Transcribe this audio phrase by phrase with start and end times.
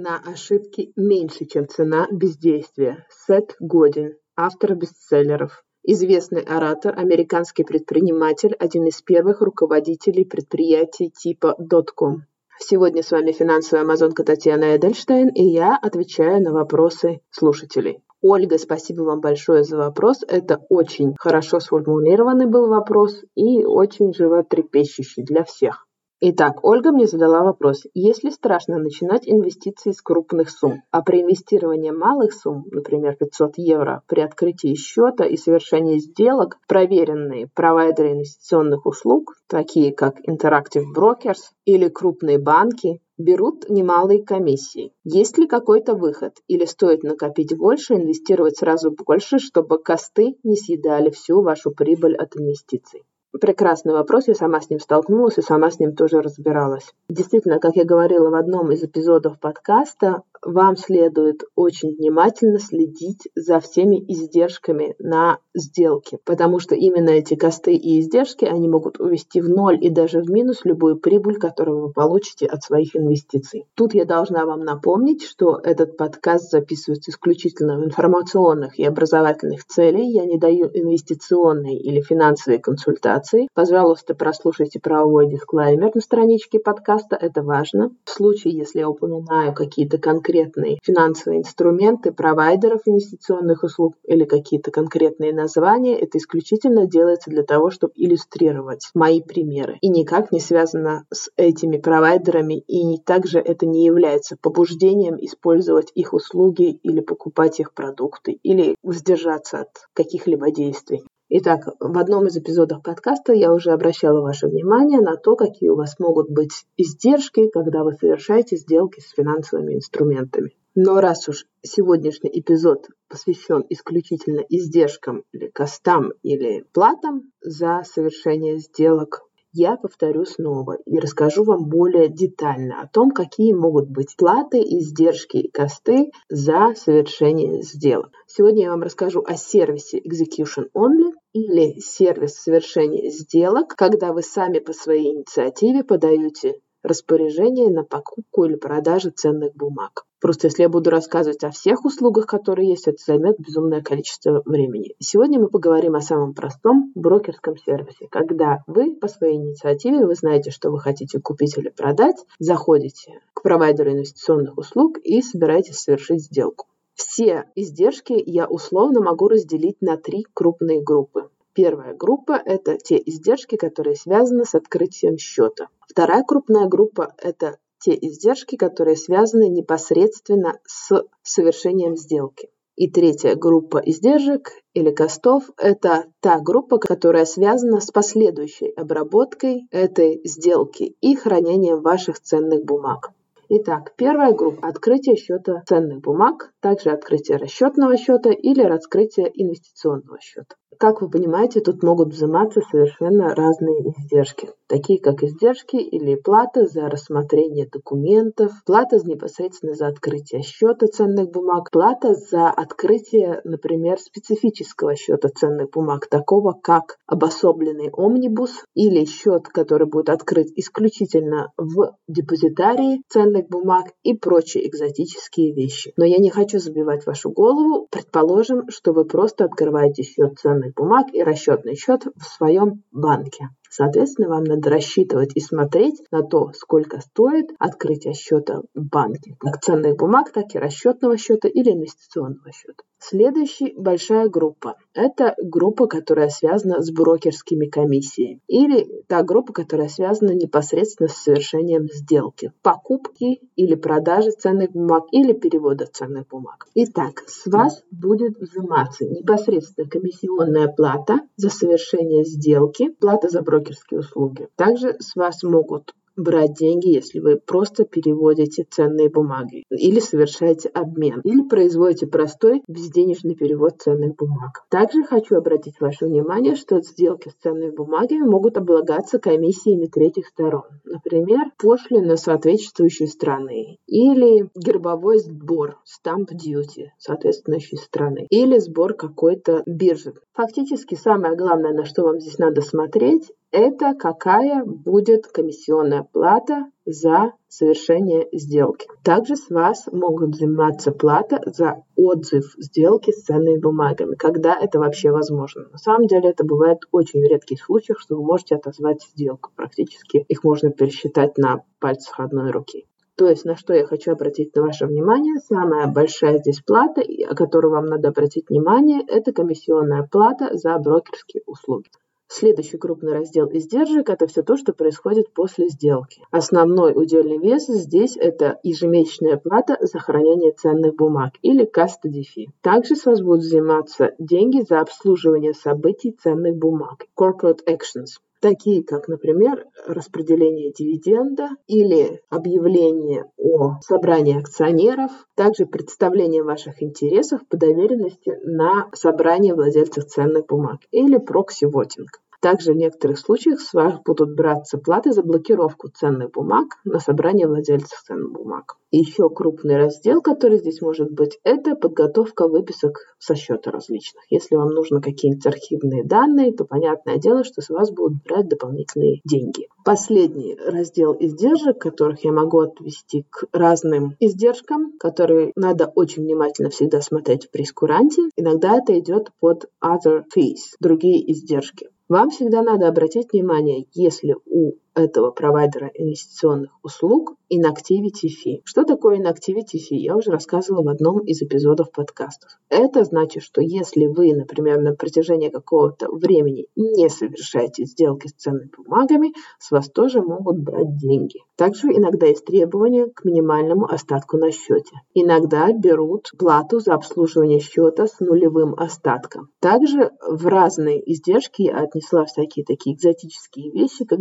[0.00, 3.04] Цена ошибки меньше, чем цена бездействия.
[3.10, 5.62] Сет Годин, автор бестселлеров.
[5.82, 11.54] Известный оратор, американский предприниматель, один из первых руководителей предприятий типа
[11.94, 12.22] .com.
[12.58, 18.02] Сегодня с вами финансовая амазонка Татьяна Эдельштейн, и я отвечаю на вопросы слушателей.
[18.22, 20.24] Ольга, спасибо вам большое за вопрос.
[20.26, 25.86] Это очень хорошо сформулированный был вопрос и очень животрепещущий для всех.
[26.22, 27.84] Итак, Ольга мне задала вопрос.
[27.94, 34.02] Если страшно начинать инвестиции с крупных сумм, а при инвестировании малых сумм, например, 500 евро,
[34.06, 41.88] при открытии счета и совершении сделок, проверенные провайдеры инвестиционных услуг, такие как Interactive Brokers или
[41.88, 44.92] крупные банки, берут немалые комиссии.
[45.04, 46.34] Есть ли какой-то выход?
[46.48, 52.36] Или стоит накопить больше, инвестировать сразу больше, чтобы косты не съедали всю вашу прибыль от
[52.36, 53.04] инвестиций?
[53.38, 56.92] Прекрасный вопрос, я сама с ним столкнулась и сама с ним тоже разбиралась.
[57.08, 63.60] Действительно, как я говорила в одном из эпизодов подкаста, вам следует очень внимательно следить за
[63.60, 69.48] всеми издержками на сделке, потому что именно эти косты и издержки, они могут увести в
[69.48, 73.66] ноль и даже в минус любую прибыль, которую вы получите от своих инвестиций.
[73.74, 80.10] Тут я должна вам напомнить, что этот подкаст записывается исключительно в информационных и образовательных целей.
[80.10, 83.48] Я не даю инвестиционные или финансовые консультации.
[83.54, 87.90] Пожалуйста, прослушайте правовой дисклаймер на страничке подкаста, это важно.
[88.04, 94.70] В случае, если я упоминаю какие-то конкретные конкретные финансовые инструменты провайдеров инвестиционных услуг или какие-то
[94.70, 95.98] конкретные названия.
[95.98, 99.78] Это исключительно делается для того, чтобы иллюстрировать мои примеры.
[99.80, 106.12] И никак не связано с этими провайдерами, и также это не является побуждением использовать их
[106.12, 111.04] услуги или покупать их продукты, или воздержаться от каких-либо действий.
[111.32, 115.76] Итак, в одном из эпизодов подкаста я уже обращала ваше внимание на то, какие у
[115.76, 120.56] вас могут быть издержки, когда вы совершаете сделки с финансовыми инструментами.
[120.74, 129.22] Но раз уж сегодняшний эпизод посвящен исключительно издержкам или костам или платам за совершение сделок,
[129.52, 135.38] я повторю снова и расскажу вам более детально о том, какие могут быть платы, издержки
[135.38, 138.10] и косты за совершение сделок.
[138.28, 144.58] Сегодня я вам расскажу о сервисе Execution Only или сервис совершения сделок, когда вы сами
[144.58, 150.04] по своей инициативе подаете распоряжение на покупку или продажу ценных бумаг.
[150.20, 154.94] Просто если я буду рассказывать о всех услугах, которые есть, это займет безумное количество времени.
[154.98, 160.50] Сегодня мы поговорим о самом простом брокерском сервисе, когда вы по своей инициативе, вы знаете,
[160.50, 166.66] что вы хотите купить или продать, заходите к провайдеру инвестиционных услуг и собираетесь совершить сделку.
[166.94, 171.30] Все издержки я условно могу разделить на три крупные группы.
[171.52, 175.68] Первая группа– это те издержки, которые связаны с открытием счета.
[175.88, 182.50] Вторая крупная группа– это те издержки, которые связаны непосредственно с совершением сделки.
[182.76, 190.20] И третья группа издержек или костов– это та группа, которая связана с последующей обработкой этой
[190.24, 193.10] сделки и хранением ваших ценных бумаг.
[193.52, 200.54] Итак, первая группа– открытие счета ценных бумаг, также открытие расчетного счета или раскрытие инвестиционного счета.
[200.78, 206.88] Как вы понимаете, тут могут взиматься совершенно разные издержки, такие как издержки или плата за
[206.88, 215.28] рассмотрение документов, плата непосредственно за открытие счета ценных бумаг, плата за открытие, например, специфического счета
[215.28, 223.48] ценных бумаг, такого как обособленный омнибус или счет, который будет открыт исключительно в депозитарии ценных
[223.48, 225.92] бумаг и прочие экзотические вещи.
[225.96, 227.88] Но я не хочу забивать вашу голову.
[227.90, 233.48] Предположим, что вы просто открываете счет ценных ценных бумаг и расчетный счет в своем банке.
[233.68, 239.60] Соответственно, вам надо рассчитывать и смотреть на то, сколько стоит открытие счета в банке, как
[239.60, 242.82] ценных бумаг, так и расчетного счета или инвестиционного счета.
[243.02, 250.32] Следующая большая группа– это группа, которая связана с брокерскими комиссиями или та группа, которая связана
[250.32, 256.66] непосредственно с совершением сделки, покупки или продажи ценных бумаг или перевода ценных бумаг.
[256.74, 264.48] Итак, с вас будет взиматься непосредственно комиссионная плата за совершение сделки, плата за брокерские услуги.
[264.56, 271.20] Также с вас могут брать деньги, если вы просто переводите ценные бумаги или совершаете обмен,
[271.24, 274.64] или производите простой безденежный перевод ценных бумаг.
[274.68, 280.64] Также хочу обратить ваше внимание, что сделки с ценными бумагами могут облагаться комиссиями третьих сторон.
[280.84, 290.14] Например, пошлина соответствующей страны или гербовой сбор, stamp duty соответствующей страны, или сбор какой-то биржи.
[290.34, 297.32] Фактически самое главное, на что вам здесь надо смотреть, это какая будет комиссионная плата за
[297.48, 298.86] совершение сделки.
[299.02, 305.10] Также с вас могут взиматься плата за отзыв сделки с ценными бумагами, когда это вообще
[305.10, 305.68] возможно.
[305.72, 309.50] На самом деле это бывает очень в редких случаях, что вы можете отозвать сделку.
[309.56, 312.86] Практически их можно пересчитать на пальцах одной руки.
[313.16, 317.70] То есть на что я хочу обратить ваше внимание, самая большая здесь плата, о которой
[317.70, 321.90] вам надо обратить внимание, это комиссионная плата за брокерские услуги.
[322.32, 326.22] Следующий крупный раздел издержек– это все то, что происходит после сделки.
[326.30, 332.46] Основной удельный вес здесь– это ежемесячная плата за хранение ценных бумаг или custody fee.
[332.60, 339.08] Также с вас будут взиматься деньги за обслуживание событий ценных бумаг– corporate actions такие как,
[339.08, 348.88] например, распределение дивиденда или объявление о собрании акционеров, также представление ваших интересов по доверенности на
[348.94, 352.20] собрание владельцев ценных бумаг или прокси-вотинг.
[352.40, 357.46] Также в некоторых случаях с вас будут браться платы за блокировку ценных бумаг на собрание
[357.46, 358.76] владельцев ценных бумаг.
[358.90, 364.24] Еще крупный раздел, который здесь может быть, это подготовка выписок со счета различных.
[364.30, 369.20] Если вам нужны какие-нибудь архивные данные, то понятное дело, что с вас будут брать дополнительные
[369.24, 369.68] деньги.
[369.84, 377.00] Последний раздел издержек, которых я могу отвести к разным издержкам, которые надо очень внимательно всегда
[377.02, 378.22] смотреть в прескуранте.
[378.36, 381.90] Иногда это идет под other fees, другие издержки.
[382.10, 388.60] Вам всегда надо обратить внимание, если у этого провайдера инвестиционных услуг Inactivity Fee.
[388.64, 389.96] Что такое Inactivity Fee?
[389.96, 392.50] Я уже рассказывала в одном из эпизодов подкастов.
[392.68, 398.70] Это значит, что если вы, например, на протяжении какого-то времени не совершаете сделки с ценными
[398.76, 401.40] бумагами, с вас тоже могут брать деньги.
[401.56, 404.96] Также иногда есть требования к минимальному остатку на счете.
[405.12, 409.48] Иногда берут плату за обслуживание счета с нулевым остатком.
[409.60, 414.20] Также в разные издержки я отнесла всякие такие экзотические вещи, как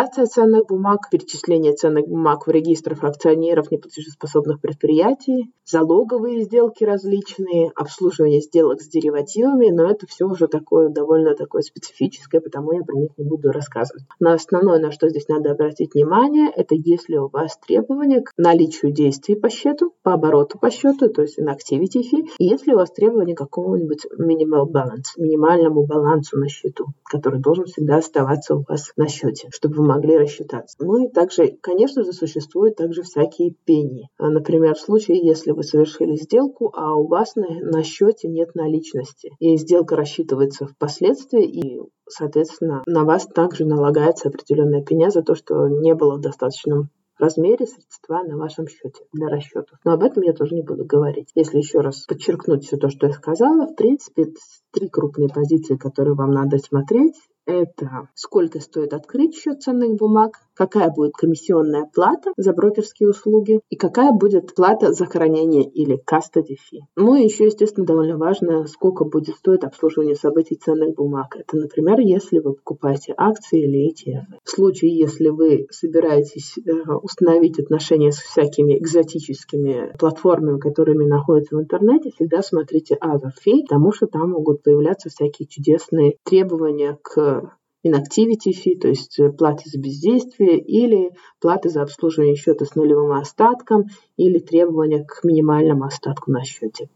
[0.00, 8.40] дерегистрация ценных бумаг, перечисление ценных бумаг в регистров акционеров неплатежеспособных предприятий, залоговые сделки различные, обслуживание
[8.40, 13.10] сделок с деривативами, но это все уже такое довольно такое специфическое, потому я про них
[13.18, 14.04] не буду рассказывать.
[14.18, 18.92] Но основное, на что здесь надо обратить внимание, это если у вас требования к наличию
[18.92, 22.76] действий по счету, по обороту по счету, то есть на activity fee, и если у
[22.76, 28.64] вас требования к какому-нибудь minimal balance, минимальному балансу на счету, который должен всегда оставаться у
[28.66, 30.76] вас на счете, чтобы вы могли рассчитаться.
[30.80, 34.08] Ну и также, конечно же, существуют также всякие пени.
[34.18, 38.54] А, например, в случае, если вы совершили сделку, а у вас на, на счете нет
[38.54, 45.34] наличности, и сделка рассчитывается впоследствии, и соответственно, на вас также налагается определенная пеня за то,
[45.34, 49.78] что не было в достаточном размере средства на вашем счете для расчетов.
[49.84, 51.28] Но об этом я тоже не буду говорить.
[51.34, 54.32] Если еще раз подчеркнуть все то, что я сказала, в принципе,
[54.72, 57.16] три крупные позиции, которые вам надо смотреть
[57.50, 63.76] это сколько стоит открыть счет ценных бумаг, какая будет комиссионная плата за брокерские услуги и
[63.76, 66.80] какая будет плата за хранение или custody fee.
[66.96, 71.34] Ну и еще, естественно, довольно важно, сколько будет стоить обслуживание событий ценных бумаг.
[71.34, 74.38] Это, например, если вы покупаете акции или ETF.
[74.44, 76.72] В случае, если вы собираетесь э,
[77.02, 83.92] установить отношения с всякими экзотическими платформами, которыми находятся в интернете, всегда смотрите other fee, потому
[83.92, 89.78] что там могут появляться всякие чудесные требования к inactivity fee, то есть э, платы за
[89.78, 96.44] бездействие, или платы за обслуживание счета с нулевым остатком, или требования к минимальному остатку на
[96.44, 96.88] счете.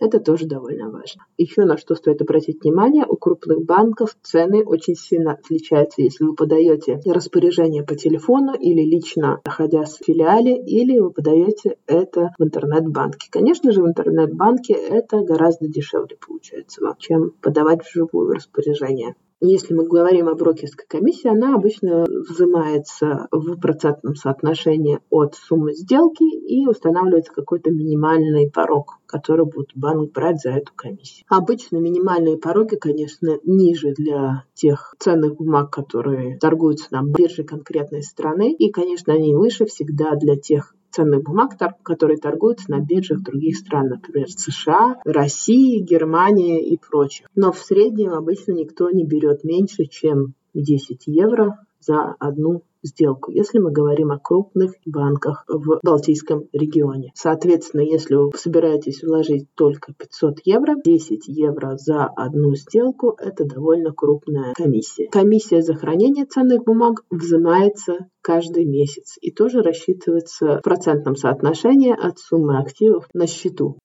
[0.00, 1.26] Это тоже довольно важно.
[1.36, 6.34] Еще на что стоит обратить внимание, у крупных банков цены очень сильно отличаются, если вы
[6.34, 13.28] подаете распоряжение по телефону или лично находясь в филиале, или вы подаете это в интернет-банке.
[13.30, 19.14] Конечно же, в интернет-банке это гораздо дешевле получается чем подавать вживую распоряжение.
[19.40, 26.24] Если мы говорим о брокерской комиссии, она обычно взимается в процентном соотношении от суммы сделки
[26.24, 31.24] и устанавливается какой-то минимальный порог, который будет банк брать за эту комиссию.
[31.28, 38.52] Обычно минимальные пороги, конечно, ниже для тех ценных бумаг, которые торгуются на бирже конкретной страны,
[38.52, 43.88] и, конечно, они выше всегда для тех ценных бумаг, которые торгуются на биржах других стран,
[43.88, 47.26] например, США, России, Германии и прочих.
[47.34, 53.58] Но в среднем обычно никто не берет меньше, чем 10 евро за одну сделку, если
[53.58, 57.12] мы говорим о крупных банках в Балтийском регионе.
[57.14, 63.92] Соответственно, если вы собираетесь вложить только 500 евро, 10 евро за одну сделку– это довольно
[63.92, 65.08] крупная комиссия.
[65.10, 72.18] Комиссия за хранение ценных бумаг взимается каждый месяц и тоже рассчитывается в процентном соотношении от
[72.18, 73.78] суммы активов на счету.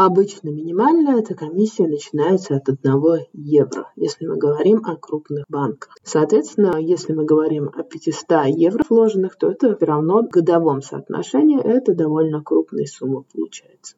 [0.00, 5.96] Обычно минимальная эта комиссия начинается от 1 евро, если мы говорим о крупных банках.
[6.04, 11.60] Соответственно, если мы говорим о 500 евро вложенных, то это все равно в годовом соотношении
[11.60, 13.96] это довольно крупная сумма получается.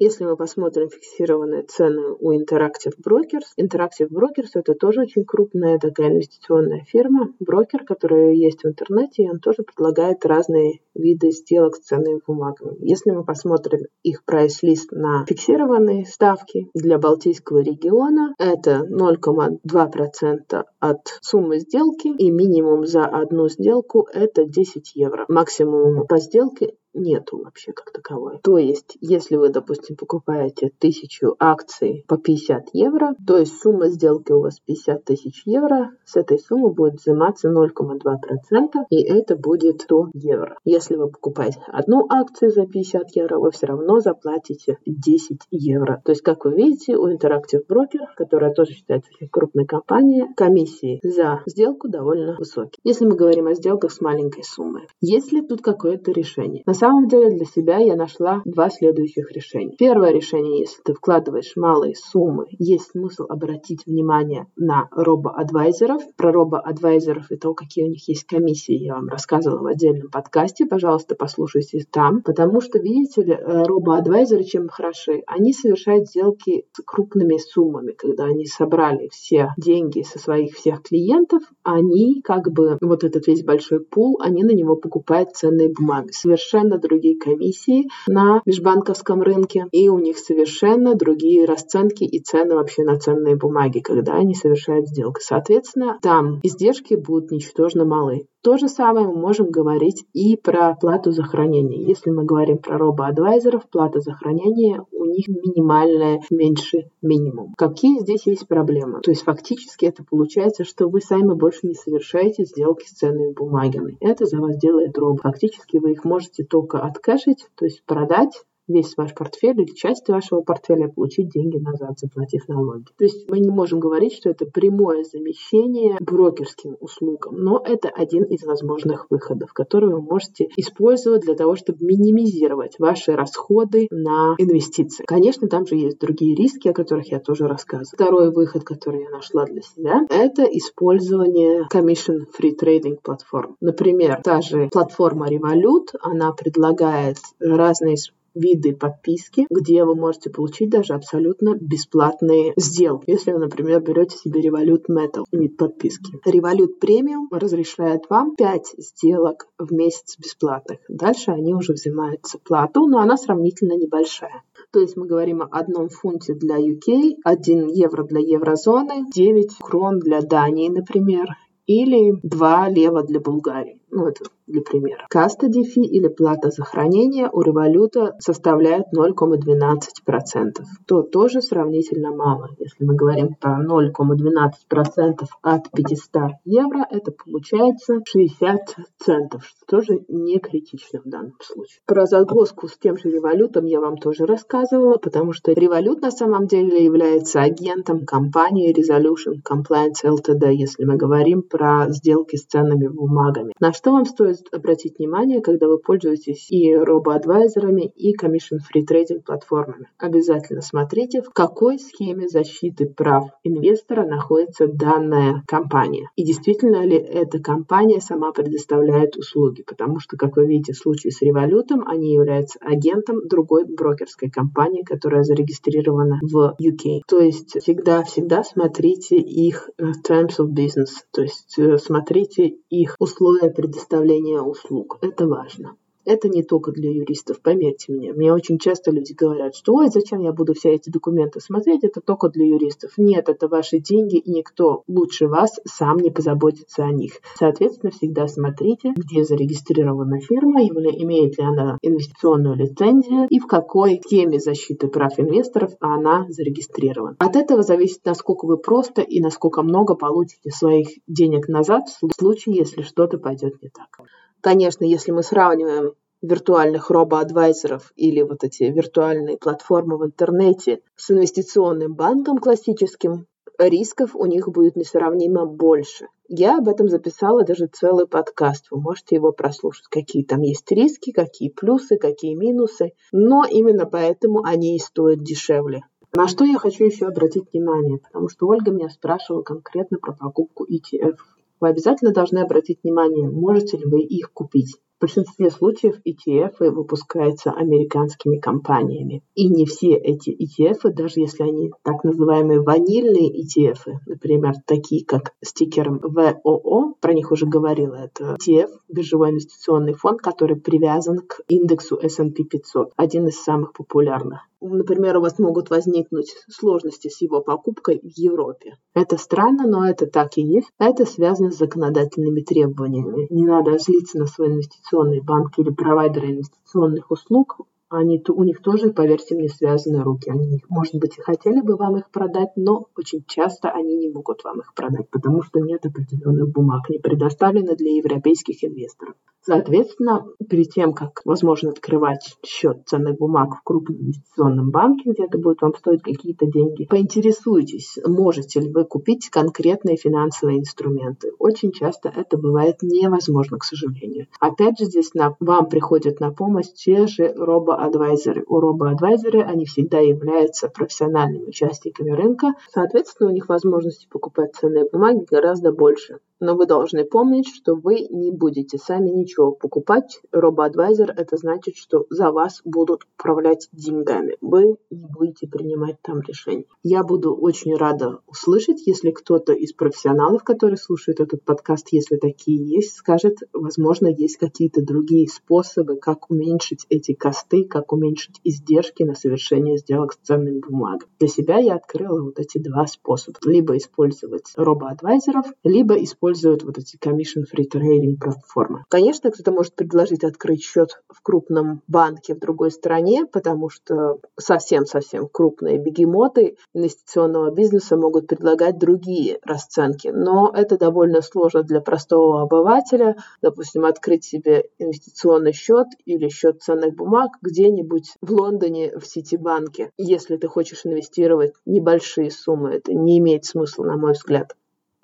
[0.00, 6.10] Если мы посмотрим фиксированные цены у Interactive Brokers, Interactive Brokers это тоже очень крупная такая
[6.10, 11.80] инвестиционная фирма, брокер, который есть в интернете, и он тоже предлагает разные виды сделок с
[11.80, 12.76] ценными бумагами.
[12.78, 21.58] Если мы посмотрим их прайс-лист на фиксированные ставки для Балтийского региона, это 0,2% от суммы
[21.58, 25.24] сделки и минимум за одну сделку это 10 евро.
[25.28, 28.40] Максимум по сделке нету вообще как таковой.
[28.42, 34.32] То есть, если вы, допустим, покупаете тысячу акций по 50 евро, то есть сумма сделки
[34.32, 40.10] у вас 50 тысяч евро, с этой суммы будет взиматься 0,2%, и это будет 100
[40.14, 40.56] евро.
[40.64, 46.02] Если вы покупаете одну акцию за 50 евро, вы все равно заплатите 10 евро.
[46.04, 51.00] То есть, как вы видите, у Interactive Broker, которая тоже считается очень крупной компанией, комиссии
[51.02, 52.78] за сделку довольно высокие.
[52.84, 54.88] Если мы говорим о сделках с маленькой суммой.
[55.00, 56.62] Есть ли тут какое-то решение?
[56.66, 59.74] На самом деле для себя я нашла два следующих решения.
[59.78, 66.02] Первое решение, если ты вкладываешь малые суммы, есть смысл обратить внимание на робо-адвайзеров.
[66.16, 70.66] Про робо-адвайзеров и то, какие у них есть комиссии, я вам рассказывала в отдельном подкасте.
[70.66, 72.22] Пожалуйста, послушайте там.
[72.22, 75.22] Потому что, видите ли, э, робо-адвайзеры чем хороши?
[75.26, 77.92] Они совершают сделки с крупными суммами.
[77.92, 83.44] Когда они собрали все деньги со своих всех клиентов, они как бы вот этот весь
[83.44, 86.10] большой пул, они на него покупают ценные бумаги.
[86.10, 92.54] Совершенно совершенно другие комиссии на межбанковском рынке, и у них совершенно другие расценки и цены
[92.54, 95.20] вообще на ценные бумаги, когда они совершают сделки.
[95.20, 98.26] Соответственно, там издержки будут ничтожно малы.
[98.42, 101.82] То же самое мы можем говорить и про плату за хранение.
[101.84, 107.54] Если мы говорим про робо-адвайзеров, плата за хранение у них минимальная, меньше минимум.
[107.56, 109.00] Какие здесь есть проблемы?
[109.00, 113.96] То есть фактически это получается, что вы сами больше не совершаете сделки с ценными бумагами.
[114.00, 115.22] Это за вас делает робот.
[115.22, 120.42] Фактически вы их можете только откэшить, то есть продать весь ваш портфель или часть вашего
[120.42, 122.86] портфеля получить деньги назад, заплатив налоги.
[122.96, 128.24] То есть мы не можем говорить, что это прямое замещение брокерским услугам, но это один
[128.24, 135.04] из возможных выходов, который вы можете использовать для того, чтобы минимизировать ваши расходы на инвестиции.
[135.06, 137.88] Конечно, там же есть другие риски, о которых я тоже рассказываю.
[137.94, 143.56] Второй выход, который я нашла для себя, это использование commission free trading платформ.
[143.60, 147.96] Например, та же платформа Revolut, она предлагает разные
[148.38, 153.10] виды подписки, где вы можете получить даже абсолютно бесплатные сделки.
[153.10, 156.18] Если вы, например, берете себе Revolut Metal вид подписки.
[156.26, 160.78] Revolut Premium разрешает вам 5 сделок в месяц бесплатных.
[160.88, 164.42] Дальше они уже взимаются плату, но она сравнительно небольшая.
[164.72, 169.98] То есть мы говорим о одном фунте для UK, 1 евро для еврозоны, 9 крон
[169.98, 171.28] для Дании, например,
[171.66, 173.80] или 2 лева для Булгарии.
[173.90, 175.06] Ну, это для примера.
[175.12, 180.64] Custody fee или плата за хранение у революта составляет 0,12%.
[180.86, 182.48] То тоже сравнительно мало.
[182.58, 188.58] Если мы говорим про 0,12% от 500 евро, это получается 60
[188.98, 191.80] центов, что тоже не критично в данном случае.
[191.86, 196.46] Про загвоздку с тем же револютом я вам тоже рассказывала, потому что револют на самом
[196.46, 203.52] деле является агентом компании Resolution Compliance Ltd, если мы говорим про сделки с ценными бумагами.
[203.60, 209.88] На что вам стоит обратить внимание, когда вы пользуетесь и робо-адвайзерами, и commission-free trading платформами.
[209.98, 216.10] Обязательно смотрите, в какой схеме защиты прав инвестора находится данная компания.
[216.16, 219.62] И действительно ли эта компания сама предоставляет услуги.
[219.62, 224.82] Потому что, как вы видите, в случае с Revolut, они являются агентом другой брокерской компании,
[224.82, 227.02] которая зарегистрирована в UK.
[227.06, 233.50] То есть всегда-всегда смотрите их э, terms of business, то есть э, смотрите их условия
[233.68, 234.98] предоставления услуг.
[235.02, 235.76] Это важно.
[236.08, 238.14] Это не только для юристов, поверьте мне.
[238.14, 242.00] Мне очень часто люди говорят, что ой, зачем я буду все эти документы смотреть, это
[242.00, 242.92] только для юристов.
[242.96, 247.20] Нет, это ваши деньги, и никто лучше вас сам не позаботится о них.
[247.38, 254.38] Соответственно, всегда смотрите, где зарегистрирована фирма, имеет ли она инвестиционную лицензию и в какой теме
[254.38, 257.16] защиты прав инвесторов она зарегистрирована.
[257.18, 262.56] От этого зависит, насколько вы просто и насколько много получите своих денег назад в случае,
[262.56, 264.08] если что-то пойдет не так.
[264.40, 271.94] Конечно, если мы сравниваем виртуальных робо-адвайзеров или вот эти виртуальные платформы в интернете с инвестиционным
[271.94, 273.26] банком классическим,
[273.58, 276.06] рисков у них будет несравнимо больше.
[276.28, 278.66] Я об этом записала даже целый подкаст.
[278.70, 282.92] Вы можете его прослушать, какие там есть риски, какие плюсы, какие минусы.
[283.12, 285.82] Но именно поэтому они и стоят дешевле.
[286.14, 290.64] На что я хочу еще обратить внимание, потому что Ольга меня спрашивала конкретно про покупку
[290.64, 291.16] ETF.
[291.60, 294.76] Вы обязательно должны обратить внимание, можете ли вы их купить.
[294.98, 299.22] В большинстве случаев ETF выпускаются американскими компаниями.
[299.36, 305.34] И не все эти ETF, даже если они так называемые ванильные ETF, например, такие как
[305.40, 311.96] стикером ВОО, про них уже говорила, это ETF, биржевой инвестиционный фонд, который привязан к индексу
[312.02, 314.40] S&P 500, один из самых популярных.
[314.60, 318.74] Например, у вас могут возникнуть сложности с его покупкой в Европе.
[318.92, 320.66] Это странно, но это так и есть.
[320.80, 323.28] Это связано с законодательными требованиями.
[323.30, 324.87] Не надо злиться на свой инвестиционный
[325.20, 330.30] банк или провайдера инвестиционных услуг они, у них тоже, поверьте мне, связаны руки.
[330.30, 334.44] Они, может быть, и хотели бы вам их продать, но очень часто они не могут
[334.44, 339.14] вам их продать, потому что нет определенных бумаг, не предоставлены для европейских инвесторов.
[339.48, 345.38] Соответственно, перед тем, как, возможно, открывать счет ценных бумаг в крупном инвестиционном банке, где это
[345.38, 351.32] будет вам стоить какие-то деньги, поинтересуйтесь, можете ли вы купить конкретные финансовые инструменты.
[351.38, 354.26] Очень часто это бывает невозможно, к сожалению.
[354.38, 357.32] Опять же, здесь на, вам приходят на помощь те же
[357.78, 358.44] робо-адвайзеры.
[358.46, 362.48] У робо-адвайзеры они всегда являются профессиональными участниками рынка.
[362.72, 366.18] Соответственно, у них возможности покупать ценные бумаги гораздо больше.
[366.40, 370.20] Но вы должны помнить, что вы не будете сами ничего покупать.
[370.30, 374.36] Робоадвайзер– это значит, что за вас будут управлять деньгами.
[374.40, 376.64] Вы не будете принимать там решения.
[376.84, 382.64] Я буду очень рада услышать, если кто-то из профессионалов, которые слушают этот подкаст, если такие
[382.64, 389.14] есть, скажет, возможно, есть какие-то другие способы, как уменьшить эти косты, как уменьшить издержки на
[389.14, 391.10] совершение сделок с ценными бумагами.
[391.18, 393.38] Для себя я открыла вот эти два способа.
[393.44, 398.84] Либо использовать робоадвайзеров, либо использовать используют вот эти commission-free trading платформы.
[398.88, 405.28] Конечно, кто-то может предложить открыть счет в крупном банке в другой стране, потому что совсем-совсем
[405.28, 410.08] крупные бегемоты инвестиционного бизнеса могут предлагать другие расценки.
[410.08, 413.16] Но это довольно сложно для простого обывателя.
[413.42, 419.90] Допустим, открыть себе инвестиционный счет или счет ценных бумаг где-нибудь в Лондоне в Ситибанке.
[419.96, 424.54] Если ты хочешь инвестировать небольшие суммы, это не имеет смысла, на мой взгляд.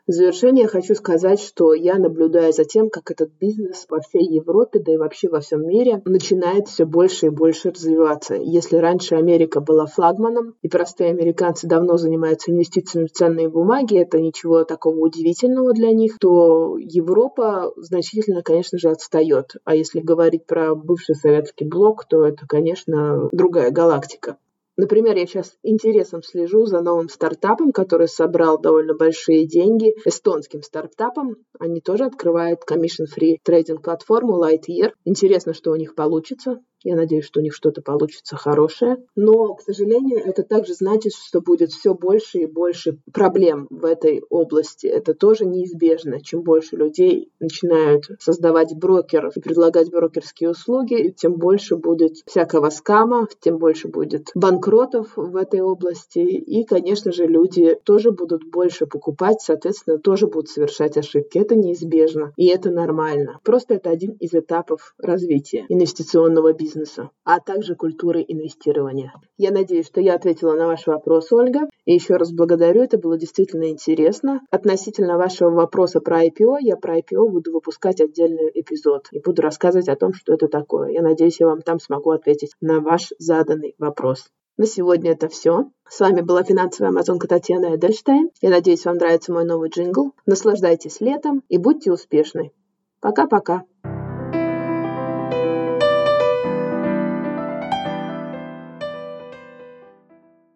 [0.07, 4.79] В завершение хочу сказать, что я наблюдаю за тем, как этот бизнес во всей Европе,
[4.79, 8.35] да и вообще во всем мире начинает все больше и больше развиваться.
[8.35, 14.21] Если раньше Америка была флагманом, и простые американцы давно занимаются инвестициями в ценные бумаги, это
[14.21, 19.55] ничего такого удивительного для них, то Европа значительно, конечно же, отстает.
[19.65, 24.37] А если говорить про бывший советский блок, то это, конечно, другая галактика.
[24.77, 31.37] Например, я сейчас интересом слежу за новым стартапом, который собрал довольно большие деньги, эстонским стартапом.
[31.61, 34.93] Они тоже открывают commission-free трейдинг-платформу Lightyear.
[35.05, 36.61] Интересно, что у них получится.
[36.85, 38.99] Я надеюсь, что у них что-то получится хорошее.
[39.17, 44.23] Но, к сожалению, это также значит, что будет все больше и больше проблем в этой
[44.29, 44.87] области.
[44.87, 46.21] Это тоже неизбежно.
[46.21, 53.29] Чем больше людей начинают создавать брокеров и предлагать брокерские услуги, тем больше будет всякого скама,
[53.41, 56.19] тем больше будет банкротов в этой области.
[56.19, 61.39] И, конечно же, люди тоже будут больше покупать, соответственно, тоже будут совершать ошибки.
[61.39, 62.35] Это неизбежно.
[62.37, 63.41] И это нормально.
[63.43, 69.13] Просто это один из этапов развития инвестиционного бизнеса бизнеса, а также культуры инвестирования.
[69.37, 71.69] Я надеюсь, что я ответила на ваш вопрос, Ольга.
[71.85, 74.41] И еще раз благодарю, это было действительно интересно.
[74.51, 79.89] Относительно вашего вопроса про IPO, я про IPO буду выпускать отдельный эпизод и буду рассказывать
[79.89, 80.91] о том, что это такое.
[80.91, 84.27] Я надеюсь, я вам там смогу ответить на ваш заданный вопрос.
[84.57, 85.71] На сегодня это все.
[85.89, 88.31] С вами была финансовая амазонка Татьяна Эдельштейн.
[88.41, 90.13] Я надеюсь, вам нравится мой новый джингл.
[90.27, 92.53] Наслаждайтесь летом и будьте успешны.
[93.01, 93.65] Пока-пока.